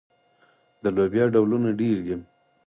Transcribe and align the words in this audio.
د 0.83 0.85
لوبیا 0.95 1.25
ډولونه 1.33 1.69
ډیر 1.79 1.97
دي. 2.05 2.15